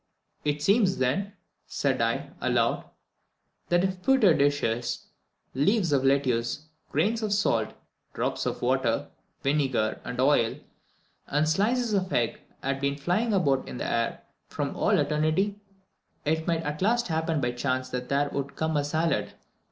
'It 0.43 0.59
seems 0.63 0.97
then,' 0.97 1.33
said 1.67 2.01
I, 2.01 2.31
aloud, 2.41 2.85
'that 3.69 3.83
if 3.83 4.01
pewter 4.01 4.33
dishes, 4.33 5.05
leaves 5.53 5.93
of 5.93 6.03
lettuce, 6.03 6.65
grains 6.91 7.21
of 7.21 7.31
salt, 7.31 7.73
drops 8.15 8.47
of 8.47 8.63
water, 8.63 9.09
vinegar, 9.43 10.01
and 10.03 10.19
oil, 10.19 10.55
and 11.27 11.47
slices 11.47 11.93
of 11.93 12.11
egg, 12.11 12.39
had 12.63 12.81
been 12.81 12.97
flying 12.97 13.31
about 13.31 13.69
in 13.69 13.77
the 13.77 13.85
air 13.85 14.23
from 14.47 14.75
all 14.75 14.97
eternity, 14.97 15.59
it 16.25 16.47
might 16.47 16.63
at 16.63 16.81
last 16.81 17.09
happen 17.09 17.39
by 17.39 17.51
chance 17.51 17.89
that 17.89 18.09
there 18.09 18.27
would 18.29 18.55
come 18.55 18.75
a 18.77 18.83
salad.' 18.83 19.35